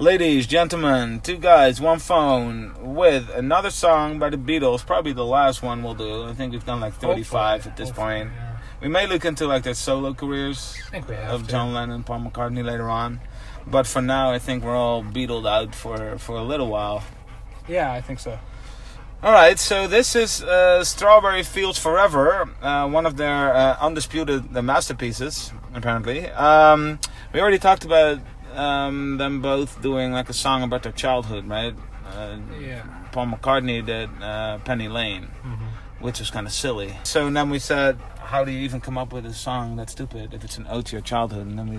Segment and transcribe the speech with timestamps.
[0.00, 4.86] Ladies, gentlemen, two guys, one phone, with another song by the Beatles.
[4.86, 6.22] Probably the last one we'll do.
[6.24, 8.30] I think we've done like 35 Hopefully, at this point.
[8.32, 8.58] yeah.
[8.80, 11.50] We may look into like their solo careers I think we have of to.
[11.50, 13.18] John Lennon and Paul McCartney later on.
[13.66, 17.02] But for now, I think we're all Beatled out for, for a little while.
[17.66, 18.38] Yeah, I think so.
[19.20, 24.56] All right, so this is uh, Strawberry Fields Forever, uh, one of their uh, undisputed
[24.56, 26.30] uh, masterpieces, apparently.
[26.30, 27.00] Um,
[27.34, 28.20] we already talked about
[28.58, 31.74] um, them both doing like a song about their childhood, right?
[32.06, 32.82] Uh, Yeah.
[33.12, 35.54] Paul McCartney did uh, Penny Lane, hmm
[36.00, 36.94] which was kind of silly.
[37.02, 40.32] So then we said, how do you even come up with a song that's stupid
[40.32, 41.46] if it's an ode to your childhood?
[41.48, 41.78] And then we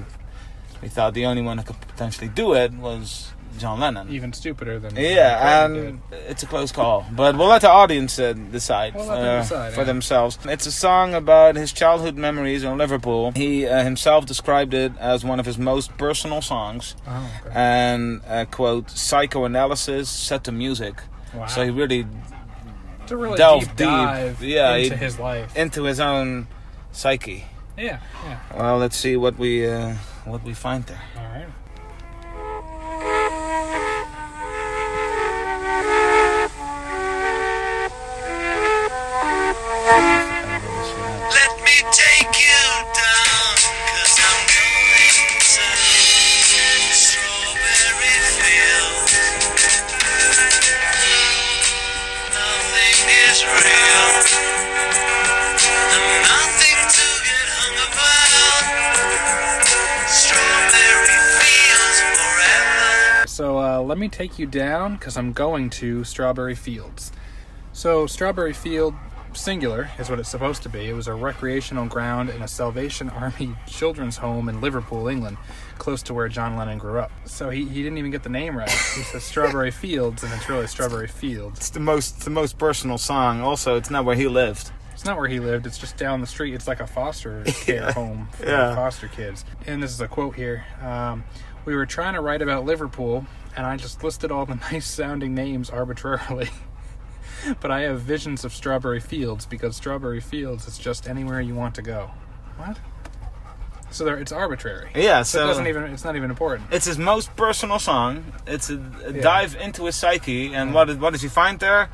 [0.81, 4.09] we thought the only one that could potentially do it was John Lennon.
[4.09, 8.33] Even stupider than Yeah, and it's a close call, but we'll let the audience uh,
[8.33, 9.85] decide, We'll them uh, decide, for yeah.
[9.85, 10.37] themselves.
[10.45, 13.31] It's a song about his childhood memories in Liverpool.
[13.35, 16.95] He uh, himself described it as one of his most personal songs.
[17.07, 17.55] Oh, okay.
[17.55, 21.01] and uh, quote psychoanalysis set to music.
[21.33, 21.47] wow.
[21.47, 22.05] So he really
[23.03, 23.87] it's really delved deep deep.
[23.87, 25.55] dive Yeah, into he- his life.
[25.57, 26.47] into his own
[26.91, 27.45] psyche.
[27.77, 28.39] yeah, yeah.
[28.55, 31.01] Well, let's see what we uh, what we find there.
[31.17, 31.47] All right.
[63.89, 67.11] Let me take you down because I'm going to Strawberry Fields.
[67.73, 68.93] So Strawberry Field,
[69.33, 70.87] singular, is what it's supposed to be.
[70.87, 75.37] It was a recreational ground in a Salvation Army children's home in Liverpool, England,
[75.79, 77.11] close to where John Lennon grew up.
[77.25, 78.69] So he, he didn't even get the name right.
[78.69, 81.53] He says Strawberry Fields, and it's really Strawberry Field.
[81.57, 83.41] It's the most it's the most personal song.
[83.41, 84.71] Also, it's not where he lived.
[84.99, 85.65] It's not where he lived.
[85.65, 86.53] It's just down the street.
[86.53, 87.91] It's like a foster care Yeah.
[87.93, 88.75] home for Yeah.
[88.75, 89.45] foster kids.
[89.65, 90.65] And this is a quote here.
[90.83, 91.23] Um,
[91.63, 95.33] we were trying to write about Liverpool, and I just listed all the nice sounding
[95.33, 96.49] names arbitrarily.
[97.61, 101.75] but I have visions of Strawberry Fields because Strawberry Fields is just anywhere you want
[101.75, 102.11] to go.
[102.57, 102.77] What?
[103.91, 104.89] So there, it's arbitrary.
[104.95, 105.83] Yeah, So so it doesn't even.
[105.93, 106.73] It's not even important.
[106.73, 108.33] It's his most personal song.
[108.45, 109.21] It's a, a Yeah.
[109.21, 111.89] dive into his psyche, and what, what does he find there?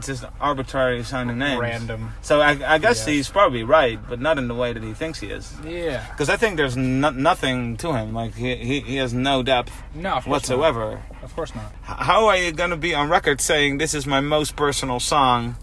[0.00, 1.60] Just arbitrary sounding names.
[1.60, 2.12] Random.
[2.22, 3.14] So I, I guess Yeah.
[3.14, 5.52] he's probably right, but not in the way that he thinks he is.
[5.64, 6.06] Yeah.
[6.10, 8.14] Because I think there's no, nothing to him.
[8.14, 10.14] Like he, he, he has no depth No.
[10.14, 11.02] Of whatsoever.
[11.12, 11.22] Not.
[11.24, 11.72] Of course not.
[11.82, 15.56] How are you going to be on record saying this is my most personal song?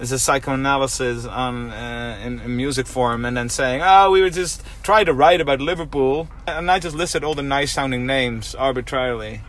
[0.00, 4.30] Is a psychoanalysis on uh, in, in music form, and then saying, "Oh, we were
[4.30, 8.54] just trying to write about Liverpool," and I just listed all the nice sounding names
[8.54, 9.40] arbitrarily.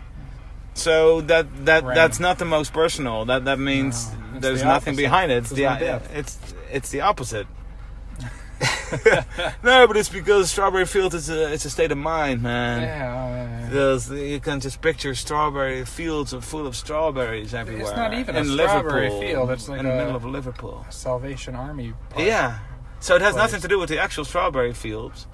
[0.79, 3.25] So that that that's not the most personal.
[3.25, 5.38] That that means No, there's the nothing behind it.
[5.40, 6.38] It's There's the no it's
[6.72, 7.47] it's the opposite.
[9.63, 12.81] no, but it's because Strawberry Field is a it's a state of mind, man.
[12.81, 13.13] Yeah.
[13.13, 13.66] oh, yeah, yeah.
[13.69, 17.88] Because you can just picture strawberry fields full of strawberries everywhere.
[17.88, 20.25] It's not even a in strawberry Liverpool, field, it's like in the a- middle of
[20.25, 20.85] Liverpool.
[20.89, 21.94] Salvation Army.
[22.09, 22.25] Park.
[22.25, 22.59] Yeah.
[23.00, 23.44] So it has Place.
[23.44, 25.28] nothing to do with the actual strawberry fields.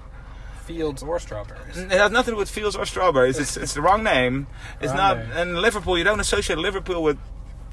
[0.66, 1.76] Fields or strawberries.
[1.76, 3.38] It has nothing to do with fields or strawberries.
[3.38, 4.48] It's, it's the wrong name.
[4.80, 5.18] It's Wrong not.
[5.18, 5.30] name.
[5.54, 7.18] In Liverpool, you don't associate Liverpool with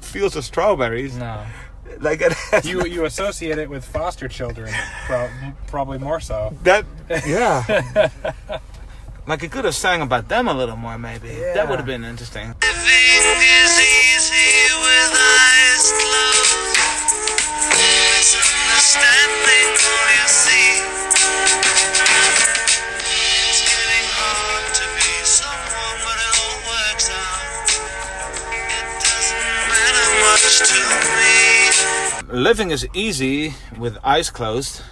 [0.00, 1.16] fields of strawberries.
[1.16, 1.44] No.
[2.00, 2.32] Like it
[2.64, 4.72] You you associate it with foster children,
[5.06, 5.28] pro-
[5.66, 6.56] probably more so.
[6.62, 6.84] that.
[7.26, 8.08] Yeah.
[9.26, 11.28] like it could have sang about them a little more, maybe.
[11.28, 11.54] Yeah.
[11.54, 12.54] That would have been interesting.
[32.34, 34.82] Living is easy with eyes closed.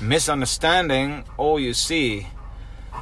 [0.00, 2.28] Misunderstanding all you see.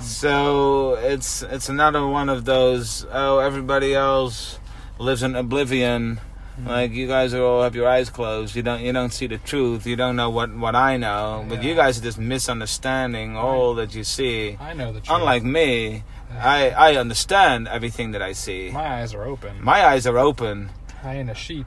[0.01, 3.07] So it's it's another one of those.
[3.13, 4.59] Oh, everybody else
[4.99, 6.17] lives in oblivion.
[6.57, 6.67] Hmm.
[6.67, 8.57] Like you guys are all have your eyes closed.
[8.57, 9.87] You don't you don't see the truth.
[9.87, 11.47] You don't know what what I know.
[11.49, 14.59] But you guys are just misunderstanding all that you see.
[14.61, 15.17] I know the truth.
[15.17, 16.03] Unlike me,
[16.41, 18.73] I I understand everything that I see.
[18.73, 19.63] my eyes are open.
[19.63, 20.71] My eyes are open.
[21.05, 21.67] I ain't a sheep.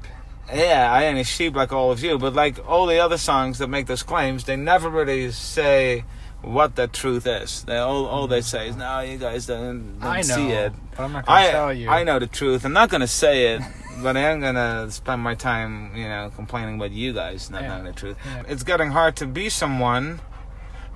[0.53, 3.59] Yeah, I ain't a sheep like all of you, but like all the other songs
[3.59, 6.03] that make those claims, they never really say
[6.41, 7.63] what the truth is.
[7.63, 10.73] They all all they say is, "No, you guys don't, don't I know, see it."
[10.95, 11.89] but I'm not gonna I tell you.
[11.89, 12.65] I know the truth.
[12.65, 13.61] I'm not gonna say it,
[14.01, 17.69] but I am gonna spend my time, you know, complaining about you guys not Yeah.
[17.69, 18.17] knowing the truth.
[18.25, 18.43] Yeah.
[18.49, 20.19] It's getting hard to be someone,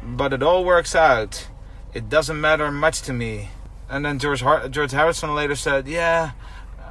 [0.04, 1.48] but it all works out.
[1.94, 3.50] It doesn't matter much to me.
[3.90, 6.32] And then George Har- George Harrison later said, "Yeah,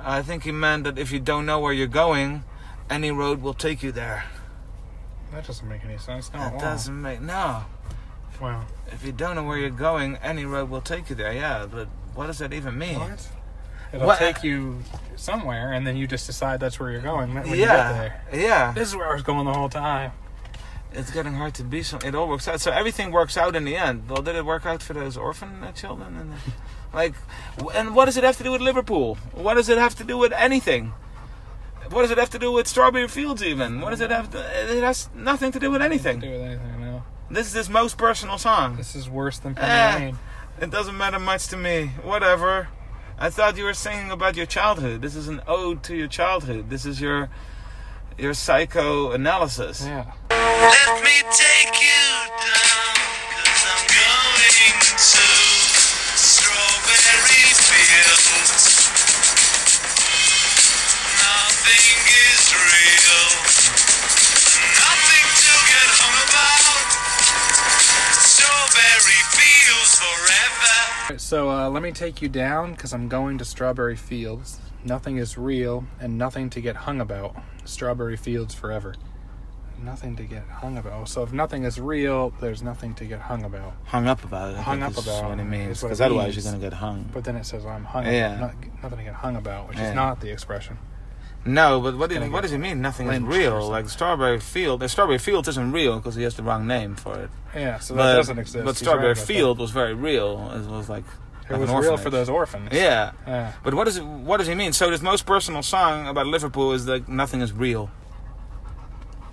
[0.09, 2.45] I think he meant that if you don't know where you're going,
[2.89, 4.25] any road will take you there."
[5.33, 6.33] That doesn't make any sense.
[6.33, 7.65] No, That doesn't make no.
[8.41, 8.63] Wow.
[8.93, 11.33] If you don't know where you're going, any road will take you there.
[11.33, 13.01] Yeah, but what does that even mean?
[13.01, 13.29] What?
[13.93, 14.83] It'll What- take you
[15.17, 18.23] somewhere, and then you just decide that's where you're going when you get yeah, there.
[18.33, 18.73] yeah.
[18.73, 20.13] This is where I was going the whole time.
[20.97, 22.01] It's getting hard to be some.
[22.05, 22.61] It all works out.
[22.61, 24.09] So everything works out in the end.
[24.09, 26.17] Well, did it work out for those orphan uh, children?
[26.17, 26.33] And
[26.95, 27.15] like,
[27.75, 29.17] and what does it have to do with Liverpool?
[29.33, 30.93] What does it have to do with anything?
[31.91, 33.43] What does it have to do with Strawberry Fields?
[33.43, 34.31] Even what does it have?
[34.31, 36.19] To, it has nothing to do with To anything.
[36.19, 37.03] do with anything, no.
[37.31, 38.77] This is his most personal song.
[38.77, 40.13] This is worse than Eh.
[40.61, 41.89] It doesn't matter much to me.
[42.03, 42.69] Whatever.
[43.19, 45.03] I thought you were singing about your childhood.
[45.03, 46.71] This is an ode to your childhood.
[46.71, 47.29] This is your
[48.19, 49.85] your psychoanalysis.
[49.85, 50.13] Yeah.
[50.57, 54.09] Let me take you down, cause I'm going
[54.49, 54.55] to
[56.25, 58.59] strawberry fields.
[61.25, 63.35] Nothing is real,
[64.79, 66.87] nothing to get hung about.
[68.13, 71.19] Strawberry fields forever.
[71.19, 74.61] So uh, let me take you down because I'm going to Strawberry Fields.
[74.85, 77.37] Nothing is real and nothing to get hung about.
[77.65, 78.95] Strawberry Fields forever.
[79.83, 81.09] Nothing to get hung about.
[81.09, 83.75] So if nothing is real, there's nothing to get hung about.
[83.85, 84.59] Hung up about it.
[84.59, 85.81] I Hung up about what it means.
[85.83, 86.45] Because otherwise means.
[86.45, 87.11] you're gonna get hung.
[87.13, 88.07] But then it says I'm hung.
[88.07, 88.37] Yeah.
[88.41, 89.91] Not, nothing to get hung about, which Yeah.
[89.91, 90.79] is not the expression.
[91.45, 92.81] No, but what, do- Gonna what does he mean?
[92.83, 93.69] Nothing is real.
[93.69, 94.81] Like Strawberry Field.
[94.81, 97.31] The Strawberry Field isn't real because he has the wrong name for it.
[97.55, 98.65] Yeah, so that but doesn't exist.
[98.65, 100.51] but He's Strawberry right Field was very real.
[100.57, 101.05] It was like
[101.49, 101.53] that.
[101.53, 102.71] like It was real for those orphans.
[102.73, 103.53] Yeah, Yeah.
[103.63, 104.05] but what does it?
[104.05, 104.73] What does he mean?
[104.73, 107.91] So his most personal song about Liverpool is like nothing is real.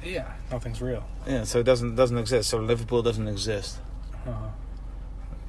[0.04, 0.32] Yeah.
[0.52, 1.04] Nothing's real.
[1.28, 2.50] Yeah, so it doesn't doesn't exist.
[2.50, 3.80] So Liverpool doesn't exist.
[4.28, 4.48] Uh-huh.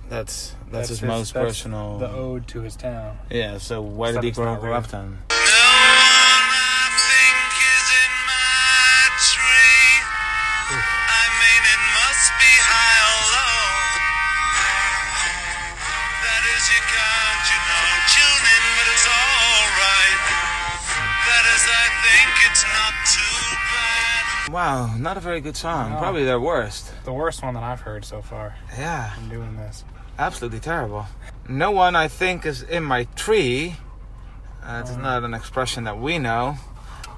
[0.09, 1.99] That's that's, his, most that's personal.
[1.99, 3.19] The ode to his town.
[3.31, 3.59] yeah.
[3.59, 4.79] So why did he grow not grow real.
[4.79, 5.19] up then?
[24.55, 25.91] Wow, not a very good song.
[25.91, 25.99] No.
[25.99, 26.93] Probably their worst.
[27.05, 29.11] The worst one that I've heard so far Yeah.
[29.17, 29.83] I'm doing this.
[30.17, 31.07] absolutely terrible.
[31.49, 33.75] No one, I think, is in my tree.
[34.65, 34.97] Uh, it's Oh.
[35.09, 36.57] not an expression that we know.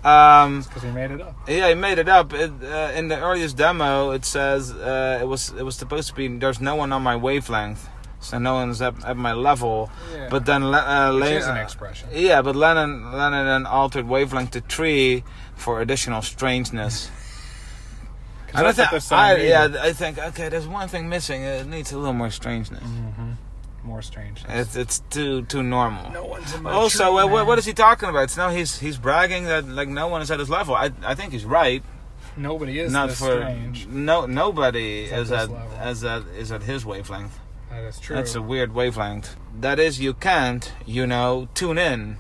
[0.03, 1.35] Um, Because he made it up.
[1.47, 2.33] yeah, he made it up.
[2.33, 6.15] It, uh, in the earliest demo, it says uh, it was it was supposed to
[6.15, 7.87] be "There's no one on my wavelength,
[8.21, 10.29] so no one's at, at my level." Yeah.
[10.31, 12.09] But then uh, Which later, is an expression.
[12.15, 15.23] yeah, but Lennon Lennon then altered wavelength to tree
[15.55, 17.11] for additional strangeness.
[18.57, 19.13] I don't think.
[19.13, 20.49] I, yeah, I think okay.
[20.49, 21.43] There's one thing missing.
[21.43, 22.83] It needs a little more strangeness.
[22.83, 23.33] Mm-hmm.
[23.85, 24.51] More strangeness.
[24.53, 26.11] It's it's too too normal.
[26.11, 28.31] no one's in my Also, what, is he talking about?
[28.31, 30.75] So now he's he's bragging that like no one is at his level.
[30.75, 31.83] I I think he's right.
[32.37, 33.87] Nobody is Not this for strange.
[33.87, 35.71] no nobody Is at is this at level.
[35.79, 37.39] as at is at his wavelength.
[37.71, 38.17] That is true.
[38.17, 39.37] That's a weird wavelength.
[39.61, 42.19] That is, you can't you know tune in,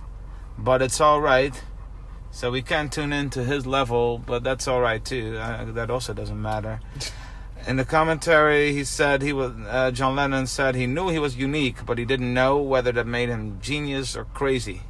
[0.56, 1.60] but it's all right.
[2.36, 5.38] So we can't tune in to his level, but that's all right too.
[5.38, 6.80] Uh, that also doesn't matter.
[7.66, 9.52] In the commentary, he said he was.
[9.66, 13.06] Uh, John Lennon said he knew he was unique, but he didn't know whether that
[13.06, 14.82] made him genius or crazy.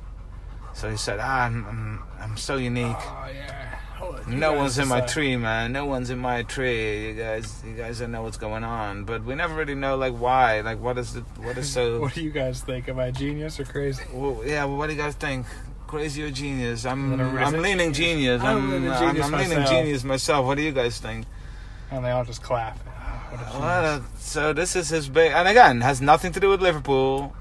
[0.75, 2.97] So he said, "Ah, I'm, I'm, I'm so unique.
[2.99, 3.77] Oh yeah.
[3.95, 5.73] Hold No one's in my tree, man.
[5.73, 7.07] No one's in my tree.
[7.07, 9.05] You guys, you guys don't know what's going on.
[9.05, 10.63] But we never really know, like, why.
[10.63, 11.25] Like, what is it?
[11.39, 12.01] What is so?
[12.01, 12.89] What do you guys think?
[12.89, 14.03] Am I genius or crazy?
[14.13, 14.65] well, yeah.
[14.65, 15.47] Well, what do you guys think?
[15.87, 16.85] Crazy or genius?
[16.85, 18.43] I'm, I'm I'm leaning genius.
[18.43, 19.71] I'm I'm, leaning I'm, genius I'm leaning myself.
[19.71, 20.47] genius myself.
[20.47, 21.27] What do you guys think?
[21.91, 22.79] And they all just clap.
[22.79, 26.61] What a What so this is his big, and again, has nothing to do with
[26.61, 27.35] Liverpool.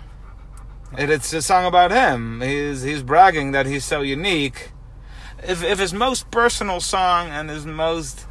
[0.98, 2.42] It, it's a song about him.
[2.42, 4.72] He's he's bragging that he's so unique.
[5.44, 8.26] If if his most personal song and his most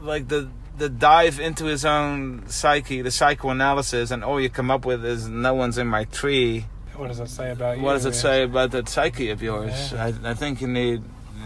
[0.00, 4.86] like the the dive into his own psyche, the psychoanalysis, and all you come up
[4.86, 6.66] with is no one's in my tree.
[6.96, 7.82] What does it say about you?
[7.84, 9.92] What does it say about that psyche of yours?
[9.92, 10.12] Yeah.
[10.24, 11.02] I I think you need,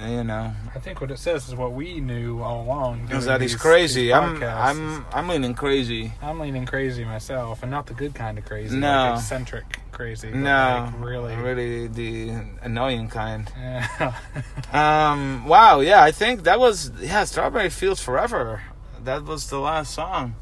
[0.06, 3.08] you know, I think what it says is what we knew all along.
[3.12, 4.12] is that he's crazy.
[4.12, 4.42] I'm.
[4.42, 6.12] I'm I'm leaning crazy.
[6.20, 8.76] I'm leaning crazy myself, and not the good kind of crazy.
[8.76, 9.10] No.
[9.10, 10.30] like eccentric crazy.
[10.32, 11.36] No, like really.
[11.36, 12.30] really the
[12.62, 13.50] annoying kind.
[13.56, 14.14] Yeah.
[14.72, 18.62] Um, wow, yeah, I think that was yeah, Strawberry Fields Forever.
[19.04, 20.34] That was the last song.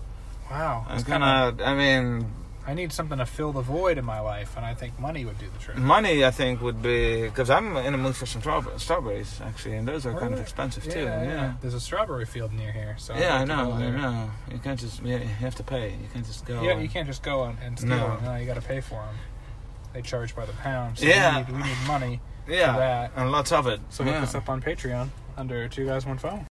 [0.50, 0.86] wow.
[0.90, 2.32] It's kind of, I mean,
[2.66, 5.36] I need something to fill the void in my life, and I think money would
[5.38, 5.76] do the trick.
[5.78, 9.74] Money, I think, would be because I'm in a mood for some strawber- strawberries actually,
[9.76, 11.00] and those are kind of expensive too.
[11.00, 11.54] Yeah.
[11.60, 13.72] There's a strawberry field near here, so Yeah, I know.
[13.72, 14.30] I know.
[14.52, 15.02] You can't just.
[15.02, 15.90] Yeah, you have to pay.
[15.90, 16.62] You can't just go.
[16.62, 18.18] Yeah, and- you can't just go and, and steal No.
[18.24, 19.14] No, you got to pay for them.
[19.92, 20.98] They charge by the pound.
[20.98, 21.38] So Yeah.
[21.44, 23.12] we need, we need money Yeah, for that.
[23.16, 23.80] and lots of it.
[23.90, 24.22] So look yeah.
[24.22, 26.40] us up on Patreon under Two Guys One Phone.